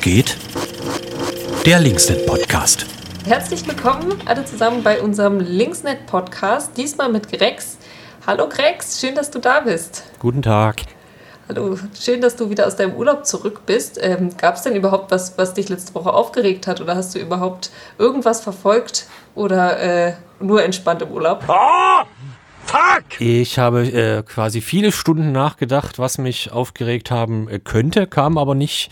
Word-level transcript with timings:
Geht? 0.00 0.36
Der 1.64 1.80
Linksnet 1.80 2.26
Podcast. 2.26 2.86
Herzlich 3.24 3.66
willkommen 3.66 4.14
alle 4.26 4.44
zusammen 4.44 4.82
bei 4.82 5.00
unserem 5.00 5.40
Linksnet 5.40 6.06
Podcast, 6.06 6.76
diesmal 6.76 7.08
mit 7.10 7.30
Grex. 7.30 7.76
Hallo 8.26 8.48
Grex, 8.48 9.00
schön, 9.00 9.14
dass 9.14 9.30
du 9.30 9.38
da 9.38 9.60
bist. 9.60 10.04
Guten 10.18 10.42
Tag. 10.42 10.82
Hallo, 11.48 11.78
schön, 11.98 12.20
dass 12.20 12.36
du 12.36 12.50
wieder 12.50 12.66
aus 12.66 12.76
deinem 12.76 12.94
Urlaub 12.94 13.24
zurück 13.26 13.62
bist. 13.66 13.98
Ähm, 14.02 14.36
Gab 14.36 14.56
es 14.56 14.62
denn 14.62 14.74
überhaupt 14.74 15.10
was, 15.10 15.38
was 15.38 15.54
dich 15.54 15.68
letzte 15.68 15.94
Woche 15.94 16.12
aufgeregt 16.12 16.66
hat 16.66 16.80
oder 16.80 16.96
hast 16.96 17.14
du 17.14 17.18
überhaupt 17.18 17.70
irgendwas 17.98 18.40
verfolgt 18.40 19.06
oder 19.34 19.78
äh, 19.78 20.14
nur 20.40 20.64
entspannt 20.64 21.02
im 21.02 21.10
Urlaub? 21.10 21.44
Oh! 21.46 22.04
Fuck! 22.64 23.20
Ich 23.20 23.60
habe 23.60 23.82
äh, 23.82 24.22
quasi 24.24 24.60
viele 24.60 24.90
Stunden 24.90 25.30
nachgedacht, 25.30 26.00
was 26.00 26.18
mich 26.18 26.50
aufgeregt 26.50 27.12
haben 27.12 27.48
äh, 27.48 27.60
könnte, 27.60 28.08
kam 28.08 28.38
aber 28.38 28.56
nicht 28.56 28.90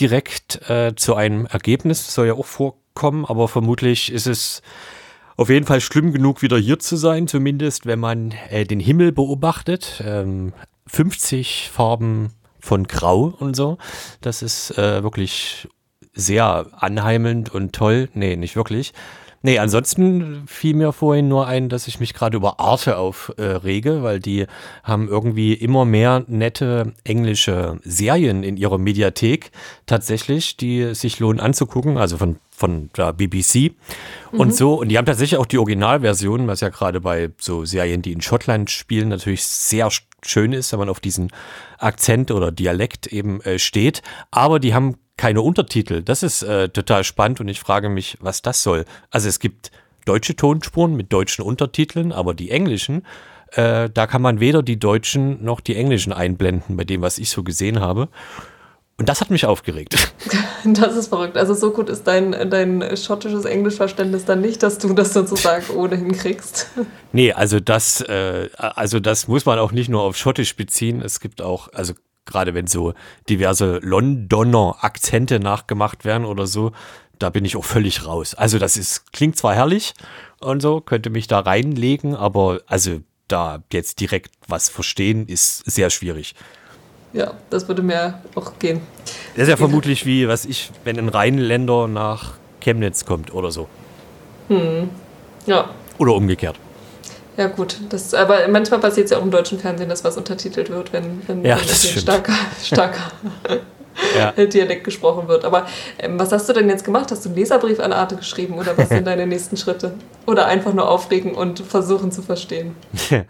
direkt 0.00 0.68
äh, 0.68 0.94
zu 0.96 1.14
einem 1.14 1.46
Ergebnis. 1.46 2.06
Das 2.06 2.14
soll 2.14 2.26
ja 2.26 2.34
auch 2.34 2.46
vorkommen, 2.46 3.24
aber 3.24 3.48
vermutlich 3.48 4.12
ist 4.12 4.26
es 4.26 4.62
auf 5.36 5.48
jeden 5.48 5.66
Fall 5.66 5.80
schlimm 5.80 6.12
genug, 6.12 6.42
wieder 6.42 6.58
hier 6.58 6.78
zu 6.78 6.96
sein, 6.96 7.26
zumindest 7.26 7.86
wenn 7.86 7.98
man 7.98 8.32
äh, 8.50 8.64
den 8.64 8.80
Himmel 8.80 9.12
beobachtet. 9.12 10.02
Ähm, 10.04 10.52
50 10.86 11.70
Farben 11.72 12.30
von 12.60 12.84
Grau 12.84 13.34
und 13.38 13.56
so. 13.56 13.78
Das 14.20 14.42
ist 14.42 14.76
äh, 14.78 15.02
wirklich 15.02 15.68
sehr 16.14 16.66
anheimelnd 16.72 17.52
und 17.54 17.72
toll. 17.74 18.08
Nee, 18.14 18.36
nicht 18.36 18.56
wirklich. 18.56 18.92
Nee, 19.42 19.58
ansonsten 19.58 20.44
fiel 20.46 20.74
mir 20.74 20.92
vorhin 20.92 21.28
nur 21.28 21.48
ein, 21.48 21.68
dass 21.68 21.88
ich 21.88 21.98
mich 21.98 22.14
gerade 22.14 22.36
über 22.36 22.60
Arte 22.60 22.96
aufrege, 22.96 24.02
weil 24.02 24.20
die 24.20 24.46
haben 24.84 25.08
irgendwie 25.08 25.52
immer 25.52 25.84
mehr 25.84 26.24
nette 26.28 26.94
englische 27.02 27.80
Serien 27.82 28.44
in 28.44 28.56
ihrer 28.56 28.78
Mediathek 28.78 29.50
tatsächlich, 29.86 30.56
die 30.56 30.94
sich 30.94 31.18
lohnen 31.18 31.40
anzugucken, 31.40 31.98
also 31.98 32.18
von, 32.18 32.36
von 32.50 32.90
der 32.96 33.12
BBC 33.12 33.72
und 34.30 34.48
mhm. 34.48 34.52
so. 34.52 34.74
Und 34.74 34.88
die 34.90 34.98
haben 34.98 35.06
tatsächlich 35.06 35.40
auch 35.40 35.46
die 35.46 35.58
Originalversion, 35.58 36.46
was 36.46 36.60
ja 36.60 36.68
gerade 36.68 37.00
bei 37.00 37.30
so 37.38 37.64
Serien, 37.64 38.00
die 38.00 38.12
in 38.12 38.20
Schottland 38.20 38.70
spielen, 38.70 39.08
natürlich 39.08 39.44
sehr 39.44 39.90
schön 40.24 40.52
ist, 40.52 40.70
wenn 40.70 40.78
man 40.78 40.88
auf 40.88 41.00
diesen 41.00 41.32
Akzent 41.78 42.30
oder 42.30 42.52
Dialekt 42.52 43.08
eben 43.08 43.40
äh, 43.40 43.58
steht. 43.58 44.02
Aber 44.30 44.60
die 44.60 44.72
haben 44.72 44.96
keine 45.22 45.40
Untertitel. 45.40 46.02
Das 46.02 46.24
ist 46.24 46.42
äh, 46.42 46.68
total 46.68 47.04
spannend 47.04 47.40
und 47.40 47.46
ich 47.46 47.60
frage 47.60 47.88
mich, 47.88 48.18
was 48.20 48.42
das 48.42 48.60
soll. 48.60 48.84
Also 49.12 49.28
es 49.28 49.38
gibt 49.38 49.70
deutsche 50.04 50.34
Tonspuren 50.34 50.96
mit 50.96 51.12
deutschen 51.12 51.44
Untertiteln, 51.44 52.10
aber 52.10 52.34
die 52.34 52.50
englischen, 52.50 53.06
äh, 53.52 53.88
da 53.88 54.08
kann 54.08 54.20
man 54.20 54.40
weder 54.40 54.64
die 54.64 54.80
deutschen 54.80 55.44
noch 55.44 55.60
die 55.60 55.76
englischen 55.76 56.12
einblenden, 56.12 56.76
bei 56.76 56.82
dem, 56.82 57.02
was 57.02 57.18
ich 57.18 57.30
so 57.30 57.44
gesehen 57.44 57.78
habe. 57.78 58.08
Und 58.98 59.08
das 59.08 59.20
hat 59.20 59.30
mich 59.30 59.46
aufgeregt. 59.46 59.94
Das 60.64 60.96
ist 60.96 61.08
verrückt. 61.08 61.36
Also 61.36 61.54
so 61.54 61.72
gut 61.72 61.88
ist 61.88 62.04
dein, 62.04 62.48
dein 62.48 62.96
schottisches 62.96 63.44
Englischverständnis 63.44 64.24
dann 64.24 64.40
nicht, 64.40 64.62
dass 64.62 64.78
du 64.78 64.92
das 64.92 65.12
sozusagen 65.12 65.70
ohnehin 65.76 66.12
kriegst. 66.12 66.68
Nee, 67.12 67.32
also 67.32 67.58
das, 67.58 68.00
äh, 68.00 68.48
also 68.56 69.00
das 69.00 69.26
muss 69.26 69.44
man 69.44 69.58
auch 69.58 69.72
nicht 69.72 69.88
nur 69.88 70.02
auf 70.02 70.16
Schottisch 70.16 70.54
beziehen. 70.54 71.02
Es 71.02 71.18
gibt 71.18 71.42
auch, 71.42 71.68
also 71.72 71.94
gerade 72.24 72.54
wenn 72.54 72.66
so 72.66 72.94
diverse 73.28 73.78
Londoner 73.78 74.76
Akzente 74.80 75.40
nachgemacht 75.40 76.04
werden 76.04 76.24
oder 76.24 76.46
so, 76.46 76.72
da 77.18 77.30
bin 77.30 77.44
ich 77.44 77.56
auch 77.56 77.64
völlig 77.64 78.06
raus. 78.06 78.34
Also 78.34 78.58
das 78.58 78.76
ist, 78.76 79.12
klingt 79.12 79.36
zwar 79.36 79.54
herrlich 79.54 79.94
und 80.40 80.60
so, 80.60 80.80
könnte 80.80 81.10
mich 81.10 81.26
da 81.26 81.40
reinlegen, 81.40 82.14
aber 82.14 82.60
also 82.66 83.00
da 83.28 83.62
jetzt 83.72 84.00
direkt 84.00 84.32
was 84.48 84.68
verstehen, 84.68 85.26
ist 85.26 85.58
sehr 85.70 85.90
schwierig. 85.90 86.34
Ja, 87.12 87.34
das 87.50 87.68
würde 87.68 87.82
mir 87.82 88.22
auch 88.34 88.58
gehen. 88.58 88.80
Das 89.34 89.44
ist 89.44 89.48
ja 89.48 89.56
vermutlich 89.56 90.06
wie, 90.06 90.28
was 90.28 90.44
ich, 90.44 90.70
wenn 90.84 90.98
ein 90.98 91.08
Rheinländer 91.08 91.86
nach 91.86 92.34
Chemnitz 92.60 93.04
kommt 93.04 93.34
oder 93.34 93.50
so. 93.50 93.68
Hm. 94.48 94.88
Ja. 95.46 95.70
Oder 95.98 96.14
umgekehrt. 96.14 96.58
Ja, 97.36 97.46
gut. 97.46 97.76
Das, 97.88 98.12
aber 98.14 98.46
manchmal 98.48 98.80
passiert 98.80 99.06
es 99.06 99.10
ja 99.10 99.18
auch 99.18 99.22
im 99.22 99.30
deutschen 99.30 99.58
Fernsehen, 99.58 99.88
dass 99.88 100.04
was 100.04 100.16
untertitelt 100.16 100.70
wird, 100.70 100.92
wenn, 100.92 101.22
wenn, 101.26 101.44
ja, 101.44 101.56
das 101.56 101.88
starker, 101.88 102.34
starker 102.62 103.12
ja. 104.16 104.32
Dialekt 104.32 104.84
gesprochen 104.84 105.28
wird. 105.28 105.44
Aber 105.44 105.66
ähm, 105.98 106.18
was 106.18 106.32
hast 106.32 106.48
du 106.48 106.52
denn 106.52 106.68
jetzt 106.68 106.84
gemacht? 106.84 107.10
Hast 107.10 107.24
du 107.24 107.30
einen 107.30 107.36
Leserbrief 107.36 107.80
an 107.80 107.92
Arte 107.92 108.16
geschrieben 108.16 108.58
oder 108.58 108.76
was 108.76 108.88
sind 108.88 109.06
deine 109.06 109.26
nächsten 109.26 109.56
Schritte? 109.56 109.94
Oder 110.26 110.46
einfach 110.46 110.72
nur 110.72 110.88
aufregen 110.88 111.34
und 111.34 111.60
versuchen 111.60 112.12
zu 112.12 112.22
verstehen? 112.22 112.76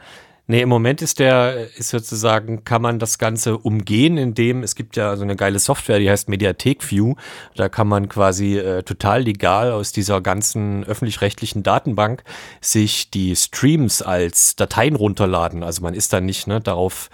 Nee, 0.52 0.60
im 0.60 0.68
Moment 0.68 1.00
ist 1.00 1.18
der, 1.18 1.74
ist 1.78 1.88
sozusagen, 1.88 2.62
kann 2.62 2.82
man 2.82 2.98
das 2.98 3.16
Ganze 3.16 3.56
umgehen, 3.56 4.18
indem 4.18 4.62
es 4.62 4.74
gibt 4.74 4.96
ja 4.96 5.16
so 5.16 5.22
eine 5.22 5.34
geile 5.34 5.58
Software, 5.58 5.98
die 5.98 6.10
heißt 6.10 6.28
Mediathek 6.28 6.90
View. 6.90 7.14
Da 7.54 7.70
kann 7.70 7.88
man 7.88 8.10
quasi 8.10 8.58
äh, 8.58 8.82
total 8.82 9.22
legal 9.22 9.72
aus 9.72 9.92
dieser 9.92 10.20
ganzen 10.20 10.84
öffentlich-rechtlichen 10.84 11.62
Datenbank 11.62 12.22
sich 12.60 13.10
die 13.10 13.34
Streams 13.34 14.02
als 14.02 14.54
Dateien 14.54 14.94
runterladen. 14.94 15.62
Also 15.62 15.80
man 15.80 15.94
ist 15.94 16.12
dann 16.12 16.26
nicht 16.26 16.46
ne, 16.46 16.60
darauf 16.60 17.08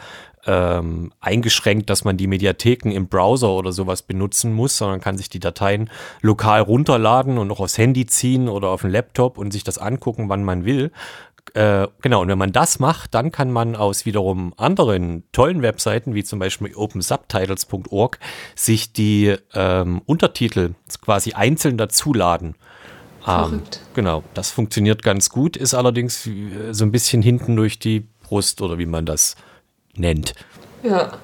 ähm, 0.45 1.13
eingeschränkt, 1.21 1.91
dass 1.91 2.03
man 2.03 2.17
die 2.17 2.27
Mediatheken 2.27 2.91
im 2.91 3.07
Browser 3.07 3.51
oder 3.51 3.71
sowas 3.71 4.03
benutzen 4.03 4.53
muss, 4.53 4.77
sondern 4.77 5.01
kann 5.01 5.17
sich 5.17 5.29
die 5.29 5.39
Dateien 5.39 5.91
lokal 6.23 6.63
runterladen 6.63 7.39
und 7.39 7.53
auch 7.53 7.61
aufs 7.61 7.79
Handy 7.79 8.07
ziehen 8.07 8.49
oder 8.49 8.71
auf 8.71 8.81
den 8.81 8.91
Laptop 8.91 9.39
und 9.39 9.53
sich 9.53 9.63
das 9.63 9.79
angucken, 9.79 10.29
wann 10.29 10.43
man 10.43 10.65
will. 10.65 10.91
Äh, 11.55 11.89
genau, 12.03 12.23
und 12.23 12.29
wenn 12.29 12.39
man 12.39 12.53
das 12.53 12.79
macht, 12.79 13.15
dann 13.15 13.33
kann 13.33 13.51
man 13.51 13.77
aus 13.77 14.07
wiederum 14.07 14.53
anderen 14.57 15.25
tollen 15.33 15.63
Webseiten, 15.63 16.15
wie 16.15 16.25
zum 16.25 16.39
Beispiel 16.39 16.75
opensubtitles.org, 16.75 18.19
sich 18.55 18.93
die 18.93 19.37
ähm, 19.55 20.03
Untertitel 20.07 20.75
quasi 21.01 21.33
einzeln 21.33 21.79
dazuladen. 21.79 22.55
Ähm, 23.27 23.63
genau, 23.95 24.25
das 24.35 24.51
funktioniert 24.51 25.03
ganz 25.03 25.29
gut, 25.31 25.57
ist 25.57 25.75
allerdings 25.75 26.27
äh, 26.27 26.73
so 26.73 26.85
ein 26.85 26.93
bisschen 26.93 27.23
hinten 27.23 27.57
durch 27.57 27.79
die 27.79 28.07
Brust 28.23 28.63
oder 28.63 28.79
wie 28.79 28.87
man 28.87 29.07
das 29.07 29.37
nennt. 29.95 30.35
Ja. 30.83 31.19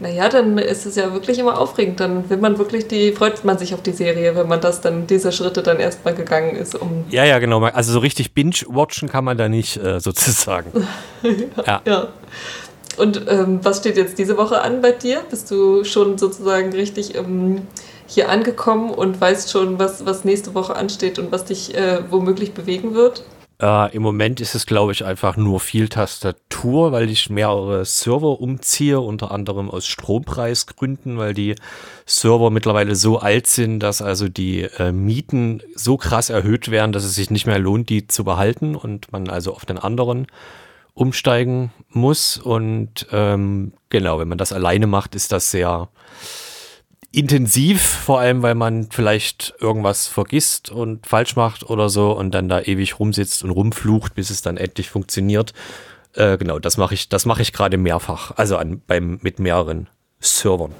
Naja, 0.00 0.28
dann 0.28 0.58
ist 0.58 0.86
es 0.86 0.96
ja 0.96 1.12
wirklich 1.12 1.38
immer 1.38 1.58
aufregend. 1.58 2.00
Dann 2.00 2.28
will 2.28 2.38
man 2.38 2.58
wirklich 2.58 2.88
die, 2.88 3.12
freut 3.12 3.44
man 3.44 3.58
sich 3.58 3.74
auf 3.74 3.82
die 3.82 3.92
Serie, 3.92 4.34
wenn 4.34 4.48
man 4.48 4.60
das 4.60 4.80
dann, 4.80 5.06
diese 5.06 5.30
Schritte 5.30 5.62
dann 5.62 5.78
erstmal 5.78 6.14
gegangen 6.14 6.56
ist, 6.56 6.74
um. 6.74 7.04
Ja, 7.10 7.24
ja, 7.24 7.38
genau. 7.38 7.62
Also 7.62 7.92
so 7.92 8.00
richtig 8.00 8.34
binge-watchen 8.34 9.08
kann 9.08 9.24
man 9.24 9.38
da 9.38 9.48
nicht, 9.48 9.76
äh, 9.76 10.00
sozusagen. 10.00 10.86
ja, 11.22 11.62
ja. 11.66 11.82
ja. 11.86 12.08
Und 12.96 13.22
ähm, 13.28 13.60
was 13.62 13.78
steht 13.78 13.96
jetzt 13.96 14.18
diese 14.18 14.36
Woche 14.36 14.60
an 14.60 14.80
bei 14.80 14.92
dir? 14.92 15.20
Bist 15.28 15.50
du 15.50 15.84
schon 15.84 16.18
sozusagen 16.18 16.72
richtig 16.72 17.14
ähm, 17.16 17.62
hier 18.06 18.28
angekommen 18.28 18.90
und 18.90 19.20
weißt 19.20 19.50
schon, 19.50 19.78
was, 19.78 20.06
was 20.06 20.24
nächste 20.24 20.54
Woche 20.54 20.76
ansteht 20.76 21.18
und 21.18 21.32
was 21.32 21.44
dich 21.44 21.74
äh, 21.74 22.00
womöglich 22.10 22.52
bewegen 22.52 22.94
wird? 22.94 23.24
Äh, 23.64 23.96
Im 23.96 24.02
Moment 24.02 24.42
ist 24.42 24.54
es, 24.54 24.66
glaube 24.66 24.92
ich, 24.92 25.06
einfach 25.06 25.38
nur 25.38 25.58
viel 25.58 25.88
Tastatur, 25.88 26.92
weil 26.92 27.08
ich 27.08 27.30
mehrere 27.30 27.86
Server 27.86 28.38
umziehe, 28.38 29.00
unter 29.00 29.30
anderem 29.30 29.70
aus 29.70 29.86
Strompreisgründen, 29.86 31.16
weil 31.16 31.32
die 31.32 31.54
Server 32.04 32.50
mittlerweile 32.50 32.94
so 32.94 33.20
alt 33.20 33.46
sind, 33.46 33.80
dass 33.80 34.02
also 34.02 34.28
die 34.28 34.64
äh, 34.64 34.92
Mieten 34.92 35.62
so 35.74 35.96
krass 35.96 36.28
erhöht 36.28 36.70
werden, 36.70 36.92
dass 36.92 37.04
es 37.04 37.14
sich 37.14 37.30
nicht 37.30 37.46
mehr 37.46 37.58
lohnt, 37.58 37.88
die 37.88 38.06
zu 38.06 38.22
behalten 38.22 38.76
und 38.76 39.12
man 39.12 39.30
also 39.30 39.54
auf 39.54 39.64
den 39.64 39.78
anderen 39.78 40.26
umsteigen 40.92 41.72
muss. 41.88 42.36
Und 42.36 43.06
ähm, 43.12 43.72
genau, 43.88 44.18
wenn 44.18 44.28
man 44.28 44.36
das 44.36 44.52
alleine 44.52 44.86
macht, 44.86 45.14
ist 45.14 45.32
das 45.32 45.50
sehr 45.50 45.88
intensiv, 47.16 47.82
vor 47.82 48.20
allem 48.20 48.42
weil 48.42 48.54
man 48.54 48.88
vielleicht 48.90 49.54
irgendwas 49.60 50.06
vergisst 50.06 50.70
und 50.70 51.06
falsch 51.06 51.36
macht 51.36 51.68
oder 51.68 51.88
so 51.88 52.12
und 52.12 52.32
dann 52.32 52.48
da 52.48 52.60
ewig 52.60 52.98
rumsitzt 52.98 53.44
und 53.44 53.50
rumflucht, 53.50 54.14
bis 54.14 54.30
es 54.30 54.42
dann 54.42 54.56
endlich 54.56 54.90
funktioniert. 54.90 55.52
Äh, 56.14 56.38
genau, 56.38 56.58
das 56.58 56.76
mache 56.76 56.94
ich, 56.94 57.08
das 57.08 57.26
ich 57.40 57.52
gerade 57.52 57.76
mehrfach, 57.76 58.32
also 58.36 58.56
an, 58.56 58.82
beim, 58.86 59.18
mit 59.22 59.38
mehreren 59.38 59.88
Servern. 60.20 60.72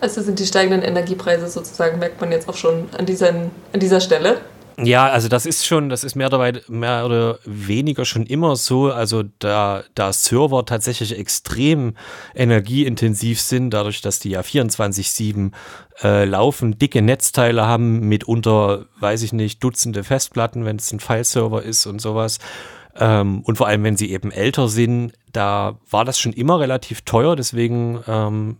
Also 0.00 0.22
sind 0.22 0.38
die 0.38 0.46
steigenden 0.46 0.82
Energiepreise 0.82 1.48
sozusagen, 1.48 1.98
merkt 1.98 2.20
man 2.20 2.30
jetzt 2.30 2.48
auch 2.48 2.56
schon 2.56 2.88
an, 2.96 3.04
diesen, 3.06 3.50
an 3.72 3.80
dieser 3.80 4.00
Stelle. 4.00 4.40
Ja, 4.80 5.08
also 5.08 5.28
das 5.28 5.44
ist 5.44 5.66
schon, 5.66 5.88
das 5.88 6.04
ist 6.04 6.14
mehr, 6.14 6.28
dabei, 6.28 6.60
mehr 6.68 7.04
oder 7.04 7.40
weniger 7.44 8.04
schon 8.04 8.26
immer 8.26 8.54
so. 8.54 8.92
Also 8.92 9.24
da, 9.40 9.82
da 9.94 10.12
Server 10.12 10.64
tatsächlich 10.64 11.18
extrem 11.18 11.94
energieintensiv 12.34 13.40
sind, 13.40 13.70
dadurch, 13.70 14.02
dass 14.02 14.20
die 14.20 14.30
ja 14.30 14.40
24-7 14.40 15.50
äh, 16.02 16.24
laufen, 16.24 16.78
dicke 16.78 17.02
Netzteile 17.02 17.66
haben, 17.66 18.08
mitunter, 18.08 18.86
weiß 19.00 19.22
ich 19.22 19.32
nicht, 19.32 19.64
Dutzende 19.64 20.04
Festplatten, 20.04 20.64
wenn 20.64 20.76
es 20.76 20.92
ein 20.92 21.00
File-Server 21.00 21.62
ist 21.62 21.86
und 21.86 22.00
sowas. 22.00 22.38
Ähm, 22.96 23.40
und 23.42 23.58
vor 23.58 23.66
allem, 23.66 23.82
wenn 23.82 23.96
sie 23.96 24.12
eben 24.12 24.30
älter 24.30 24.68
sind, 24.68 25.12
da 25.32 25.78
war 25.90 26.04
das 26.04 26.20
schon 26.20 26.32
immer 26.32 26.60
relativ 26.60 27.02
teuer. 27.02 27.34
Deswegen 27.34 28.00
ähm, 28.06 28.58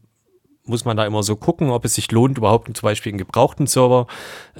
muss 0.69 0.85
man 0.85 0.97
da 0.97 1.06
immer 1.06 1.23
so 1.23 1.37
gucken, 1.37 1.70
ob 1.70 1.85
es 1.85 1.94
sich 1.94 2.11
lohnt, 2.12 2.38
überhaupt 2.38 2.76
zum 2.76 2.87
Beispiel 2.87 3.11
einen 3.11 3.19
gebrauchten 3.19 3.67
Server 3.67 4.06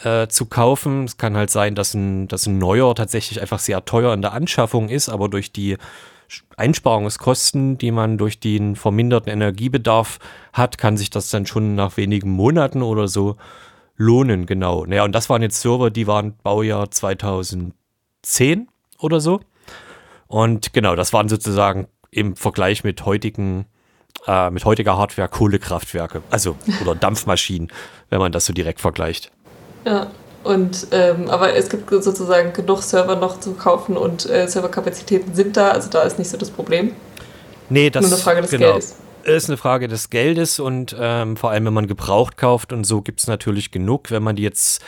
äh, 0.03 0.29
zu 0.29 0.47
kaufen. 0.47 1.05
Es 1.05 1.17
kann 1.17 1.37
halt 1.37 1.51
sein, 1.51 1.75
dass 1.75 1.95
ein, 1.95 2.29
dass 2.29 2.47
ein 2.47 2.59
neuer 2.59 2.95
tatsächlich 2.95 3.41
einfach 3.41 3.59
sehr 3.59 3.85
teuer 3.85 4.13
in 4.15 4.23
der 4.23 4.33
Anschaffung 4.33 4.89
ist, 4.89 5.09
aber 5.09 5.29
durch 5.29 5.53
die 5.53 5.77
Einsparungskosten, 6.57 7.79
die 7.79 7.91
man 7.91 8.19
durch 8.19 8.41
den 8.41 8.77
verminderten 8.77 9.33
Energiebedarf 9.33 10.19
hat, 10.53 10.79
kann 10.79 10.97
sich 10.97 11.11
das 11.11 11.31
dann 11.31 11.47
schon 11.47 11.75
nach 11.75 11.97
wenigen 11.97 12.31
Monaten 12.31 12.83
oder 12.83 13.09
so 13.09 13.37
lohnen, 13.97 14.47
genau. 14.47 14.85
Naja, 14.85 15.05
und 15.05 15.13
das 15.13 15.29
waren 15.29 15.43
jetzt 15.43 15.61
Server, 15.61 15.91
die 15.91 16.07
waren 16.07 16.37
Baujahr 16.43 16.91
2010 16.91 18.69
oder 18.99 19.21
so. 19.21 19.41
Und 20.27 20.73
genau, 20.73 20.95
das 20.95 21.13
waren 21.13 21.29
sozusagen 21.29 21.89
im 22.11 22.37
Vergleich 22.37 22.85
mit 22.85 23.05
heutigen, 23.05 23.67
äh, 24.27 24.51
mit 24.51 24.65
heutiger 24.65 24.97
Hardware 24.97 25.29
Kohlekraftwerke, 25.29 26.23
also 26.31 26.57
oder 26.83 26.95
Dampfmaschinen, 26.95 27.69
wenn 28.11 28.19
man 28.19 28.33
das 28.33 28.47
so 28.47 28.53
direkt 28.53 28.81
vergleicht. 28.81 29.31
Ja. 29.85 30.09
Und 30.45 30.87
ähm, 30.93 31.29
aber 31.29 31.55
es 31.55 31.69
gibt 31.69 31.91
sozusagen 31.91 32.53
genug 32.53 32.83
Server 32.83 33.17
noch 33.17 33.41
zu 33.41 33.55
kaufen 33.55 33.97
und 33.97 34.31
äh, 34.31 34.47
Serverkapazitäten 34.47 35.35
sind 35.35 35.57
da, 35.57 35.71
also 35.71 35.91
da 35.91 36.03
ist 36.03 36.19
nicht 36.19 36.31
so 36.31 36.37
das 36.37 36.51
Problem. 36.51 36.93
Nee, 37.69 37.91
das 37.91 38.03
Nur 38.03 38.13
eine 38.13 38.21
Frage 38.21 38.43
des 38.43 38.51
genau. 38.51 38.67
Geldes. 38.69 38.97
Ist 39.25 39.51
eine 39.51 39.57
Frage 39.57 39.89
des 39.89 40.11
Geldes 40.11 40.59
und 40.59 40.97
ähm, 40.99 41.37
vor 41.37 41.51
allem, 41.51 41.67
wenn 41.67 41.75
man 41.75 41.87
gebraucht 41.87 42.37
kauft 42.37 42.73
und 42.73 42.85
so 42.85 43.03
gibt 43.03 43.21
es 43.21 43.27
natürlich 43.27 43.73
genug. 43.73 44.11
Wenn 44.11 44.23
man 44.23 44.37
die 44.37 44.43
jetzt 44.43 44.83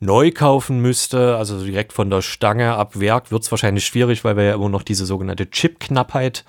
neu 0.00 0.30
kaufen 0.30 0.80
müsste, 0.80 1.36
also 1.36 1.62
direkt 1.62 1.92
von 1.92 2.08
der 2.08 2.22
Stange 2.22 2.74
ab 2.74 2.98
Werk, 2.98 3.30
wird 3.30 3.42
es 3.42 3.50
wahrscheinlich 3.50 3.84
schwierig, 3.84 4.24
weil 4.24 4.36
wir 4.36 4.44
ja 4.44 4.54
immer 4.54 4.68
noch 4.68 4.82
diese 4.82 5.04
sogenannte 5.04 5.50
Chip-Knappheit 5.50 6.44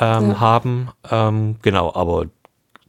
ähm, 0.00 0.30
ja. 0.30 0.40
haben. 0.40 0.88
Ähm, 1.10 1.56
genau, 1.62 1.92
aber 1.94 2.26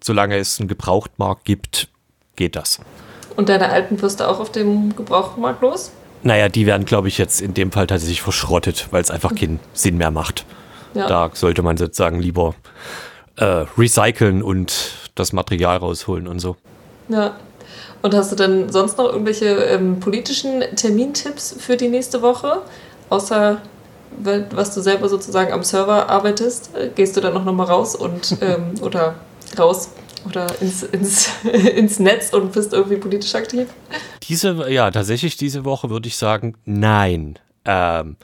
solange 0.04 0.38
es 0.38 0.60
einen 0.60 0.68
Gebrauchtmarkt 0.68 1.46
gibt, 1.46 1.90
geht 2.36 2.56
das. 2.56 2.80
Und 3.36 3.50
deine 3.50 3.70
alten 3.70 4.02
wirst 4.02 4.20
du 4.20 4.28
auch 4.28 4.40
auf 4.40 4.52
dem 4.52 4.96
Gebrauchtmarkt 4.96 5.62
los? 5.62 5.92
Naja, 6.24 6.50
die 6.50 6.66
werden, 6.66 6.86
glaube 6.86 7.08
ich, 7.08 7.18
jetzt 7.18 7.42
in 7.42 7.54
dem 7.54 7.72
Fall 7.72 7.88
tatsächlich 7.88 8.22
verschrottet, 8.22 8.88
weil 8.92 9.02
es 9.02 9.12
einfach 9.12 9.36
keinen 9.36 9.60
Sinn 9.74 9.98
mehr 9.98 10.12
macht. 10.12 10.46
Ja. 10.94 11.08
Da 11.08 11.30
sollte 11.34 11.62
man 11.62 11.78
sozusagen 11.78 12.20
lieber 12.20 12.56
äh, 13.36 13.66
recyceln 13.78 14.42
und 14.42 14.92
das 15.16 15.34
Material 15.34 15.78
rausholen 15.78 16.28
und 16.28 16.40
so. 16.40 16.56
Ja. 17.10 17.36
Und 18.02 18.14
hast 18.14 18.32
du 18.32 18.36
denn 18.36 18.72
sonst 18.72 18.98
noch 18.98 19.06
irgendwelche 19.06 19.46
ähm, 19.46 20.00
politischen 20.00 20.62
Termintipps 20.76 21.56
für 21.60 21.78
die 21.78 21.88
nächste 21.88 22.22
Woche? 22.22 22.62
Außer 23.10 23.58
was 24.52 24.74
du 24.74 24.82
selber 24.82 25.10
sozusagen 25.10 25.52
am 25.52 25.64
Server 25.64 26.10
arbeitest, 26.10 26.72
gehst 26.96 27.16
du 27.18 27.22
dann 27.22 27.34
noch 27.34 27.46
mal 27.46 27.64
raus 27.64 27.96
und 27.96 28.38
ähm, 28.42 28.74
oder 28.82 29.16
raus 29.58 29.90
oder 30.26 30.48
ins, 30.62 30.84
ins, 30.84 31.30
ins 31.44 32.00
Netz 32.00 32.34
und 32.34 32.52
bist 32.52 32.74
irgendwie 32.74 32.98
politisch 32.98 33.36
aktiv? 33.36 33.68
Diese, 34.24 34.70
ja, 34.72 34.92
tatsächlich 34.92 35.38
diese 35.38 35.66
Woche 35.66 35.90
würde 35.90 36.08
ich 36.08 36.18
sagen, 36.18 36.56
nein. 36.66 37.40
Ähm, 37.66 38.18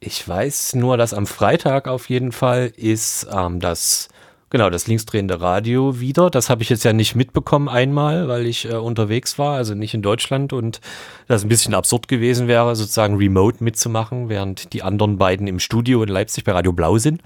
ich 0.00 0.26
weiß 0.26 0.74
nur, 0.74 0.96
dass 0.96 1.14
am 1.14 1.26
Freitag 1.26 1.88
auf 1.88 2.08
jeden 2.08 2.32
Fall 2.32 2.72
ist 2.76 3.26
ähm, 3.32 3.60
das, 3.60 4.08
genau, 4.56 4.70
das 4.70 4.86
linksdrehende 4.86 5.42
Radio 5.42 6.00
wieder. 6.00 6.30
Das 6.30 6.48
habe 6.48 6.62
ich 6.62 6.70
jetzt 6.70 6.82
ja 6.82 6.94
nicht 6.94 7.14
mitbekommen 7.14 7.68
einmal, 7.68 8.26
weil 8.26 8.46
ich 8.46 8.64
äh, 8.64 8.72
unterwegs 8.76 9.38
war, 9.38 9.54
also 9.54 9.74
nicht 9.74 9.92
in 9.92 10.00
Deutschland 10.00 10.54
und 10.54 10.80
das 11.28 11.42
ein 11.44 11.50
bisschen 11.50 11.74
absurd 11.74 12.08
gewesen 12.08 12.48
wäre, 12.48 12.74
sozusagen 12.74 13.16
remote 13.16 13.62
mitzumachen, 13.62 14.30
während 14.30 14.72
die 14.72 14.82
anderen 14.82 15.18
beiden 15.18 15.46
im 15.46 15.58
Studio 15.58 16.02
in 16.02 16.08
Leipzig 16.08 16.44
bei 16.44 16.52
Radio 16.52 16.72
Blau 16.72 16.96
sind. 16.96 17.20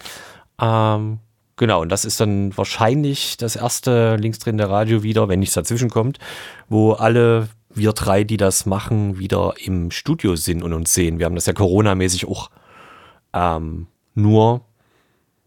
Ähm, 0.60 1.20
Genau, 1.56 1.82
und 1.82 1.90
das 1.92 2.06
ist 2.06 2.18
dann 2.18 2.56
wahrscheinlich 2.56 3.36
das 3.36 3.54
erste 3.54 4.16
linksdrehende 4.16 4.70
Radio 4.70 5.02
wieder, 5.02 5.28
wenn 5.28 5.40
nichts 5.40 5.54
dazwischen 5.54 5.90
kommt, 5.90 6.18
wo 6.70 6.92
alle 6.92 7.50
wir 7.68 7.92
drei, 7.92 8.24
die 8.24 8.38
das 8.38 8.64
machen, 8.64 9.18
wieder 9.18 9.52
im 9.62 9.90
Studio 9.90 10.36
sind 10.36 10.62
und 10.62 10.72
uns 10.72 10.94
sehen. 10.94 11.18
Wir 11.18 11.26
haben 11.26 11.34
das 11.34 11.44
ja 11.44 11.52
Corona-mäßig 11.52 12.26
auch 12.26 12.50
ähm, 13.34 13.88
nur 14.14 14.62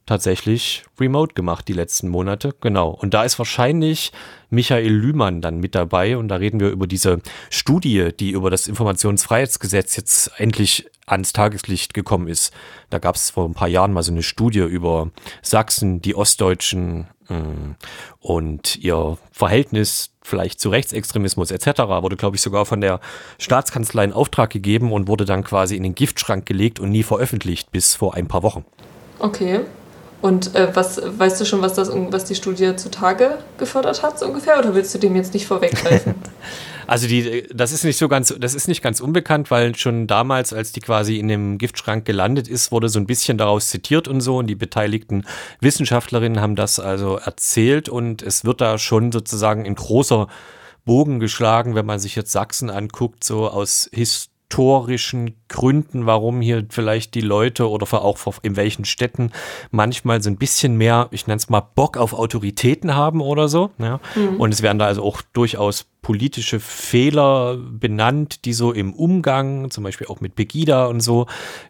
tatsächlich 0.05 0.83
remote 0.99 1.33
gemacht 1.33 1.67
die 1.67 1.73
letzten 1.73 2.09
Monate. 2.09 2.53
Genau. 2.61 2.89
Und 2.89 3.13
da 3.13 3.23
ist 3.23 3.39
wahrscheinlich 3.39 4.11
Michael 4.49 4.91
Lühmann 4.91 5.41
dann 5.41 5.59
mit 5.59 5.75
dabei. 5.75 6.17
Und 6.17 6.27
da 6.27 6.35
reden 6.35 6.59
wir 6.59 6.69
über 6.69 6.87
diese 6.87 7.21
Studie, 7.49 8.09
die 8.17 8.31
über 8.31 8.49
das 8.49 8.67
Informationsfreiheitsgesetz 8.67 9.95
jetzt 9.95 10.31
endlich 10.37 10.89
ans 11.05 11.33
Tageslicht 11.33 11.93
gekommen 11.93 12.27
ist. 12.27 12.53
Da 12.89 12.99
gab 12.99 13.15
es 13.15 13.29
vor 13.29 13.47
ein 13.47 13.53
paar 13.53 13.67
Jahren 13.67 13.93
mal 13.93 14.03
so 14.03 14.11
eine 14.11 14.23
Studie 14.23 14.59
über 14.59 15.09
Sachsen, 15.41 16.01
die 16.01 16.15
Ostdeutschen 16.15 17.07
mm, 17.27 17.71
und 18.19 18.77
ihr 18.77 19.17
Verhältnis 19.31 20.11
vielleicht 20.21 20.59
zu 20.61 20.69
Rechtsextremismus 20.69 21.51
etc. 21.51 21.81
wurde, 22.01 22.15
glaube 22.15 22.37
ich, 22.37 22.41
sogar 22.41 22.65
von 22.65 22.79
der 22.79 23.01
Staatskanzlei 23.37 24.05
in 24.05 24.13
Auftrag 24.13 24.49
gegeben 24.49 24.93
und 24.93 25.07
wurde 25.07 25.25
dann 25.25 25.43
quasi 25.43 25.75
in 25.75 25.83
den 25.83 25.95
Giftschrank 25.95 26.45
gelegt 26.45 26.79
und 26.79 26.89
nie 26.89 27.03
veröffentlicht 27.03 27.71
bis 27.71 27.95
vor 27.95 28.13
ein 28.13 28.27
paar 28.27 28.43
Wochen. 28.43 28.65
Okay. 29.19 29.61
Und 30.23 30.55
äh, 30.55 30.73
was 30.73 31.01
weißt 31.03 31.41
du 31.41 31.45
schon, 31.45 31.61
was 31.61 31.73
das 31.73 31.91
was 31.93 32.23
die 32.23 32.35
Studie 32.35 32.77
zutage 32.77 33.39
gefördert 33.57 34.03
hat, 34.03 34.17
so 34.17 34.25
ungefähr, 34.25 34.57
oder 34.57 34.73
willst 34.73 34.95
du 34.95 34.97
dem 34.97 35.17
jetzt 35.17 35.33
nicht 35.33 35.45
vorweggreifen? 35.47 36.15
also 36.87 37.09
die, 37.09 37.45
das 37.53 37.73
ist 37.73 37.83
nicht 37.83 37.97
so 37.97 38.07
ganz, 38.07 38.33
das 38.39 38.55
ist 38.55 38.69
nicht 38.69 38.81
ganz 38.81 39.01
unbekannt, 39.01 39.51
weil 39.51 39.75
schon 39.75 40.07
damals, 40.07 40.53
als 40.53 40.71
die 40.71 40.79
quasi 40.79 41.17
in 41.17 41.27
dem 41.27 41.57
Giftschrank 41.57 42.05
gelandet 42.05 42.47
ist, 42.47 42.71
wurde 42.71 42.87
so 42.87 42.99
ein 42.99 43.05
bisschen 43.05 43.37
daraus 43.37 43.67
zitiert 43.67 44.07
und 44.07 44.21
so. 44.21 44.37
Und 44.37 44.47
die 44.47 44.55
beteiligten 44.55 45.25
Wissenschaftlerinnen 45.59 46.39
haben 46.39 46.55
das 46.55 46.79
also 46.79 47.17
erzählt 47.17 47.89
und 47.89 48.21
es 48.21 48.45
wird 48.45 48.61
da 48.61 48.77
schon 48.77 49.11
sozusagen 49.11 49.65
in 49.65 49.75
großer 49.75 50.29
Bogen 50.85 51.19
geschlagen, 51.19 51.75
wenn 51.75 51.85
man 51.85 51.99
sich 51.99 52.15
jetzt 52.15 52.31
Sachsen 52.31 52.69
anguckt, 52.69 53.25
so 53.25 53.49
aus 53.49 53.89
Historie 53.91 54.32
historischen 54.53 55.35
Gründen, 55.47 56.05
warum 56.05 56.39
hier 56.39 56.63
vielleicht 56.69 57.15
die 57.15 57.21
Leute 57.21 57.67
oder 57.67 57.91
auch 57.91 58.19
in 58.43 58.55
welchen 58.55 58.85
Städten 58.85 59.31
manchmal 59.71 60.21
so 60.21 60.29
ein 60.29 60.37
bisschen 60.37 60.77
mehr, 60.77 61.07
ich 61.09 61.25
nenne 61.25 61.37
es 61.37 61.49
mal, 61.49 61.61
Bock 61.61 61.97
auf 61.97 62.13
Autoritäten 62.13 62.95
haben 62.95 63.19
oder 63.19 63.47
so. 63.47 63.71
Ja? 63.79 63.99
Mhm. 64.15 64.39
Und 64.39 64.53
es 64.53 64.61
werden 64.61 64.77
da 64.77 64.85
also 64.85 65.03
auch 65.03 65.23
durchaus 65.33 65.85
politische 66.03 66.59
Fehler 66.59 67.57
benannt, 67.57 68.45
die 68.45 68.53
so 68.53 68.71
im 68.71 68.93
Umgang, 68.93 69.71
zum 69.71 69.83
Beispiel 69.83 70.05
auch 70.05 70.21
mit 70.21 70.35
Pegida 70.35 70.85
und 70.85 70.99
so, 70.99 71.25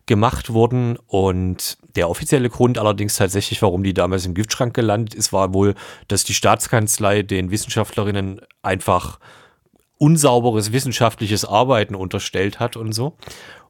gemacht 0.06 0.52
wurden. 0.52 0.98
Und 1.08 1.78
der 1.96 2.10
offizielle 2.10 2.50
Grund 2.50 2.78
allerdings 2.78 3.16
tatsächlich, 3.16 3.62
warum 3.62 3.84
die 3.84 3.94
damals 3.94 4.26
im 4.26 4.34
Giftschrank 4.34 4.74
gelandet 4.74 5.14
ist, 5.14 5.32
war 5.32 5.54
wohl, 5.54 5.74
dass 6.10 6.26
die 6.26 6.34
Staatskanzlei 6.34 7.24
den 7.24 7.50
Wissenschaftlerinnen 7.50 8.42
einfach 8.62 9.20
unsauberes 10.04 10.74
wissenschaftliches 10.74 11.46
Arbeiten 11.46 11.96
unterstellt 11.96 12.60
hat 12.60 12.76
und 12.76 12.92
so. 12.92 13.16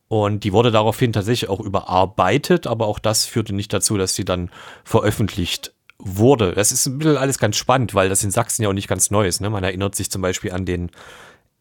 Und 0.08 0.44
die 0.44 0.52
wurde 0.52 0.72
daraufhin 0.72 1.14
tatsächlich 1.14 1.48
auch 1.48 1.60
überarbeitet, 1.60 2.66
aber 2.66 2.88
auch 2.88 2.98
das 2.98 3.26
führte 3.26 3.54
nicht 3.54 3.72
dazu, 3.72 4.00
dass 4.00 4.16
sie 4.16 4.26
dann 4.26 4.50
veröffentlicht 4.84 5.76
wurde. 6.00 6.54
Das 6.54 6.72
ist 6.72 6.88
ein 6.88 6.98
bisschen 6.98 7.18
alles 7.18 7.38
ganz 7.38 7.56
spannend, 7.56 7.94
weil 7.94 8.10
das 8.10 8.24
in 8.24 8.32
Sachsen 8.32 8.64
ja 8.64 8.70
auch 8.70 8.74
nicht 8.74 8.88
ganz 8.88 9.12
neu 9.12 9.28
ist. 9.28 9.42
Ne? 9.42 9.52
Man 9.52 9.64
erinnert 9.64 9.94
sich 9.94 10.10
zum 10.10 10.24
Beispiel 10.24 10.52
an 10.52 10.66
den 10.66 10.90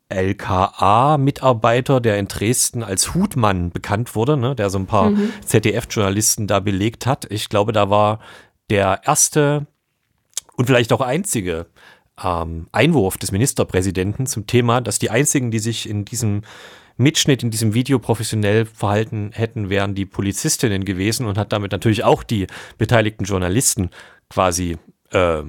LKA-Mitarbeiter, 0.08 2.00
der 2.00 2.18
in 2.18 2.28
Dresden 2.28 2.82
als 2.82 3.14
Hutmann 3.14 3.72
bekannt 3.72 4.14
wurde, 4.14 4.38
ne? 4.38 4.54
der 4.54 4.70
so 4.70 4.78
ein 4.78 4.86
paar 4.86 5.10
mhm. 5.10 5.32
ZDF-Journalisten 5.44 6.46
da 6.46 6.60
belegt 6.60 7.04
hat. 7.04 7.26
Ich 7.30 7.50
glaube, 7.50 7.72
da 7.72 7.90
war 7.90 8.20
der 8.70 9.02
erste 9.04 9.66
und 10.56 10.64
vielleicht 10.64 10.94
auch 10.94 11.02
einzige 11.02 11.66
ähm, 12.24 12.68
Einwurf 12.72 13.18
des 13.18 13.32
Ministerpräsidenten 13.32 14.26
zum 14.26 14.46
Thema, 14.46 14.80
dass 14.80 14.98
die 14.98 15.10
einzigen, 15.10 15.50
die 15.50 15.58
sich 15.58 15.88
in 15.88 16.04
diesem 16.04 16.42
Mitschnitt 16.96 17.42
in 17.42 17.50
diesem 17.50 17.74
Video 17.74 17.98
professionell 17.98 18.66
verhalten 18.66 19.30
hätten, 19.32 19.70
wären 19.70 19.94
die 19.94 20.06
Polizistinnen 20.06 20.84
gewesen 20.84 21.26
und 21.26 21.38
hat 21.38 21.52
damit 21.52 21.72
natürlich 21.72 22.04
auch 22.04 22.22
die 22.22 22.46
beteiligten 22.78 23.24
Journalisten 23.24 23.90
quasi 24.28 24.76
äh, 25.10 25.42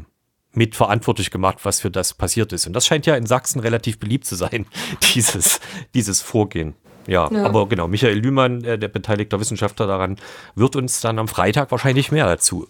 mitverantwortlich 0.53 1.31
gemacht, 1.31 1.59
was 1.63 1.81
für 1.81 1.91
das 1.91 2.13
passiert 2.13 2.53
ist. 2.53 2.67
Und 2.67 2.73
das 2.73 2.85
scheint 2.85 3.05
ja 3.05 3.15
in 3.15 3.25
Sachsen 3.25 3.59
relativ 3.59 3.99
beliebt 3.99 4.25
zu 4.25 4.35
sein, 4.35 4.65
dieses, 5.15 5.59
dieses 5.93 6.21
Vorgehen. 6.21 6.75
Ja, 7.07 7.29
ja, 7.29 7.43
aber 7.43 7.67
genau, 7.67 7.89
Michael 7.89 8.19
Lühmann, 8.19 8.63
äh, 8.63 8.79
der 8.79 8.87
beteiligte 8.87 9.39
Wissenschaftler 9.39 9.87
daran, 9.87 10.17
wird 10.55 10.75
uns 10.75 11.01
dann 11.01 11.19
am 11.19 11.27
Freitag 11.27 11.71
wahrscheinlich 11.71 12.11
mehr 12.11 12.25
dazu 12.25 12.67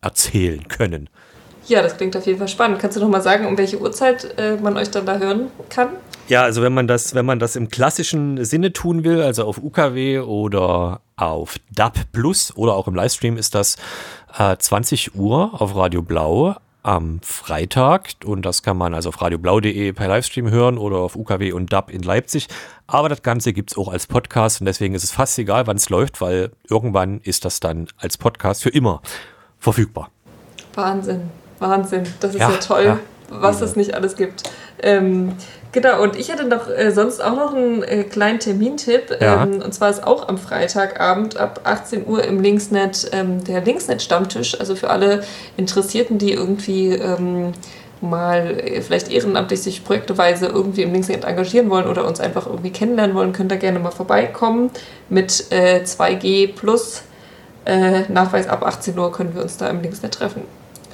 erzählen 0.00 0.66
können. 0.66 1.08
Ja, 1.66 1.82
das 1.82 1.96
klingt 1.96 2.16
auf 2.16 2.26
jeden 2.26 2.38
Fall 2.38 2.48
spannend. 2.48 2.78
Kannst 2.80 2.96
du 2.96 3.00
noch 3.00 3.08
mal 3.08 3.20
sagen, 3.20 3.46
um 3.46 3.56
welche 3.58 3.80
Uhrzeit 3.80 4.34
äh, 4.38 4.56
man 4.56 4.76
euch 4.76 4.90
dann 4.90 5.06
da 5.06 5.18
hören 5.18 5.48
kann? 5.68 5.90
Ja, 6.28 6.42
also 6.42 6.62
wenn 6.62 6.72
man 6.72 6.86
das, 6.86 7.14
wenn 7.14 7.26
man 7.26 7.38
das 7.38 7.56
im 7.56 7.68
klassischen 7.68 8.44
Sinne 8.44 8.72
tun 8.72 9.02
will, 9.02 9.20
also 9.20 9.44
auf 9.44 9.58
UKW 9.58 10.20
oder 10.20 11.00
auf 11.16 11.56
DAB 11.74 11.98
Plus 12.12 12.56
oder 12.56 12.74
auch 12.74 12.86
im 12.86 12.94
Livestream, 12.94 13.36
ist 13.36 13.54
das 13.54 13.76
äh, 14.38 14.56
20 14.56 15.16
Uhr 15.16 15.60
auf 15.60 15.74
Radio 15.74 16.02
Blau 16.02 16.54
am 16.82 17.20
Freitag 17.22 18.12
und 18.24 18.42
das 18.46 18.62
kann 18.62 18.76
man 18.76 18.94
also 18.94 19.10
auf 19.10 19.20
radioblau.de 19.20 19.92
per 19.92 20.08
Livestream 20.08 20.50
hören 20.50 20.78
oder 20.78 20.98
auf 20.98 21.16
UKW 21.16 21.52
und 21.52 21.72
DAB 21.72 21.90
in 21.90 22.02
Leipzig. 22.02 22.46
Aber 22.86 23.08
das 23.08 23.22
Ganze 23.22 23.52
gibt 23.52 23.72
es 23.72 23.76
auch 23.76 23.88
als 23.88 24.06
Podcast 24.06 24.60
und 24.60 24.66
deswegen 24.66 24.94
ist 24.94 25.04
es 25.04 25.10
fast 25.10 25.38
egal, 25.38 25.66
wann 25.66 25.76
es 25.76 25.90
läuft, 25.90 26.20
weil 26.20 26.52
irgendwann 26.68 27.20
ist 27.20 27.44
das 27.44 27.60
dann 27.60 27.88
als 27.98 28.16
Podcast 28.16 28.62
für 28.62 28.70
immer 28.70 29.02
verfügbar. 29.58 30.10
Wahnsinn. 30.74 31.30
Wahnsinn, 31.60 32.04
das 32.20 32.32
ist 32.34 32.40
ja, 32.40 32.50
ja 32.50 32.56
toll, 32.56 32.84
ja. 32.84 32.98
was 33.28 33.60
es 33.60 33.76
nicht 33.76 33.94
alles 33.94 34.16
gibt. 34.16 34.42
Ähm, 34.82 35.36
Genau, 35.72 36.02
und 36.02 36.16
ich 36.16 36.30
hätte 36.30 36.44
noch 36.44 36.68
äh, 36.68 36.90
sonst 36.90 37.22
auch 37.22 37.36
noch 37.36 37.54
einen 37.54 37.82
äh, 37.84 38.02
kleinen 38.02 38.40
Termintipp. 38.40 39.16
Ja. 39.20 39.44
Ähm, 39.44 39.62
und 39.62 39.72
zwar 39.72 39.90
ist 39.90 40.04
auch 40.04 40.28
am 40.28 40.36
Freitagabend 40.36 41.36
ab 41.36 41.60
18 41.64 42.08
Uhr 42.08 42.24
im 42.24 42.40
Linksnet 42.40 43.10
ähm, 43.12 43.44
der 43.44 43.60
Linksnet-Stammtisch. 43.60 44.58
Also 44.58 44.74
für 44.74 44.90
alle 44.90 45.22
Interessierten, 45.56 46.18
die 46.18 46.32
irgendwie 46.32 46.94
ähm, 46.94 47.52
mal 48.00 48.58
äh, 48.58 48.80
vielleicht 48.80 49.12
ehrenamtlich 49.12 49.62
sich 49.62 49.84
projekteweise 49.84 50.46
irgendwie 50.46 50.82
im 50.82 50.92
Linksnet 50.92 51.24
engagieren 51.24 51.70
wollen 51.70 51.86
oder 51.86 52.04
uns 52.04 52.18
einfach 52.18 52.46
irgendwie 52.46 52.70
kennenlernen 52.70 53.14
wollen, 53.14 53.32
könnt 53.32 53.52
ihr 53.52 53.58
gerne 53.58 53.78
mal 53.78 53.92
vorbeikommen. 53.92 54.70
Mit 55.08 55.52
äh, 55.52 55.82
2G 55.84 56.52
plus 56.52 57.02
äh, 57.64 58.02
Nachweis 58.08 58.48
ab 58.48 58.66
18 58.66 58.98
Uhr 58.98 59.12
können 59.12 59.36
wir 59.36 59.42
uns 59.42 59.56
da 59.56 59.68
im 59.68 59.82
Linksnet 59.82 60.14
treffen. 60.14 60.42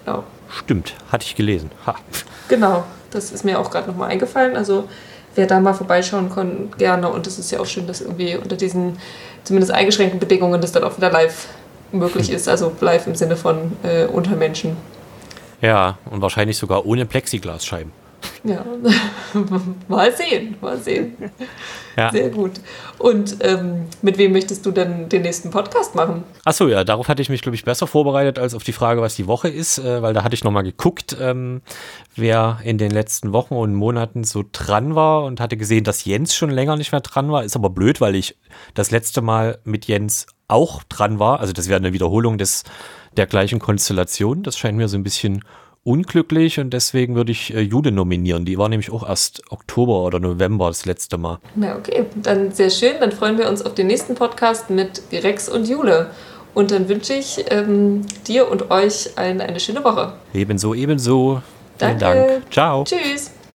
Genau. 0.06 0.25
Stimmt, 0.48 0.94
hatte 1.10 1.25
ich 1.26 1.34
gelesen. 1.34 1.70
Ha. 1.86 1.96
Genau. 2.48 2.84
Das 3.10 3.32
ist 3.32 3.44
mir 3.44 3.58
auch 3.58 3.70
gerade 3.70 3.88
nochmal 3.88 4.10
eingefallen. 4.10 4.56
Also 4.56 4.88
wer 5.34 5.46
da 5.46 5.58
mal 5.60 5.75
vorbeischauen 5.75 6.30
kann, 6.32 6.70
gerne. 6.78 7.08
Und 7.08 7.26
es 7.26 7.38
ist 7.38 7.50
ja 7.50 7.60
auch 7.60 7.66
schön, 7.66 7.86
dass 7.86 8.00
irgendwie 8.00 8.36
unter 8.36 8.56
diesen 8.56 8.98
zumindest 9.44 9.72
eingeschränkten 9.72 10.20
Bedingungen 10.20 10.60
das 10.60 10.72
dann 10.72 10.84
auch 10.84 10.96
wieder 10.96 11.10
live 11.10 11.48
möglich 11.92 12.30
ist. 12.30 12.48
Also 12.48 12.72
live 12.80 13.06
im 13.06 13.14
Sinne 13.14 13.36
von 13.36 13.72
äh, 13.82 14.04
unter 14.06 14.36
Menschen. 14.36 14.76
Ja, 15.60 15.98
und 16.10 16.20
wahrscheinlich 16.20 16.56
sogar 16.58 16.86
ohne 16.86 17.06
Plexiglasscheiben. 17.06 17.92
Ja, 18.44 18.64
mal 19.88 20.14
sehen, 20.14 20.56
mal 20.61 20.78
sehen. 20.78 21.16
Ja. 21.96 22.12
Sehr 22.12 22.28
gut. 22.28 22.52
Und 22.99 23.38
ähm, 23.40 23.87
mit 24.02 24.18
wem 24.18 24.32
möchtest 24.32 24.64
du 24.66 24.70
denn 24.70 25.08
den 25.08 25.23
nächsten 25.23 25.50
Podcast 25.50 25.94
machen? 25.94 26.25
Achso, 26.44 26.68
ja, 26.68 26.85
darauf 26.85 27.08
hatte 27.08 27.23
ich 27.23 27.28
mich, 27.28 27.42
glaube 27.42 27.56
ich, 27.56 27.64
besser 27.64 27.87
vorbereitet 27.87 28.38
als 28.38 28.54
auf 28.54 28.62
die 28.62 28.73
Frage, 28.73 29.00
was 29.00 29.16
die 29.16 29.26
Woche 29.26 29.49
ist, 29.49 29.78
äh, 29.78 30.02
weil 30.02 30.14
da 30.14 30.23
hatte 30.23 30.35
ich 30.35 30.44
nochmal 30.44 30.62
geguckt, 30.62 31.16
ähm, 31.20 31.62
wer 32.14 32.58
in 32.62 32.78
den 32.78 32.90
letzten 32.90 33.32
Wochen 33.32 33.54
und 33.54 33.75
Monaten 33.75 34.25
so 34.25 34.44
dran 34.52 34.94
war 34.94 35.25
und 35.25 35.40
hatte 35.40 35.56
gesehen, 35.56 35.85
dass 35.85 36.04
Jens 36.04 36.35
schon 36.35 36.50
länger 36.50 36.76
nicht 36.76 36.92
mehr 36.92 37.00
dran 37.00 37.32
war. 37.32 37.42
Ist 37.42 37.56
aber 37.56 37.70
blöd, 37.70 38.00
weil 38.00 38.14
ich 38.14 38.37
das 38.75 38.90
letzte 38.90 39.23
Mal 39.23 39.58
mit 39.64 39.87
Jens 39.87 40.26
auch 40.49 40.82
dran 40.85 41.18
war. 41.18 41.40
Also 41.40 41.52
das 41.52 41.68
wäre 41.68 41.78
eine 41.78 41.92
Wiederholung 41.92 42.38
des, 42.38 42.64
der 43.16 43.26
gleichen 43.26 43.58
Konstellation. 43.58 44.42
Das 44.42 44.56
scheint 44.58 44.76
mir 44.76 44.88
so 44.88 44.96
ein 44.96 45.02
bisschen 45.02 45.42
unglücklich 45.87 46.59
und 46.59 46.71
deswegen 46.71 47.14
würde 47.14 47.31
ich 47.33 47.55
äh, 47.55 47.61
Jude 47.61 47.93
nominieren. 47.93 48.45
Die 48.45 48.59
war 48.59 48.69
nämlich 48.69 48.90
auch 48.90 49.09
erst 49.09 49.43
Oktober 49.50 50.02
oder 50.02 50.19
November 50.19 50.66
das 50.66 50.85
letzte 50.85 51.16
Mal. 51.16 51.38
Ja, 51.55 51.76
okay. 51.76 52.05
Dann 52.16 52.50
sehr 52.50 52.71
schön. 52.71 52.95
Dann 52.99 53.12
freuen 53.12 53.38
wir 53.38 53.49
uns 53.49 53.62
auf 53.62 53.75
den 53.75 53.87
nächsten 53.87 54.16
Podcast 54.16 54.69
mit 54.69 55.02
Rex 55.12 55.49
und 55.49 55.69
Jule. 55.69 56.11
Und 56.55 56.71
dann 56.73 56.88
wünsche 56.88 57.12
ich 57.12 57.45
ähm, 57.50 58.02
dir 58.26 58.50
und 58.50 58.71
euch 58.71 59.16
allen 59.16 59.40
eine 59.40 59.61
schöne 59.61 59.85
Woche. 59.85 60.14
Ebenso, 60.35 60.75
ebenso. 60.75 61.43
Vielen 61.78 61.99
Danke. 61.99 62.26
Dank. 62.26 62.52
Ciao. 62.52 62.85
Tschüss. 62.85 63.36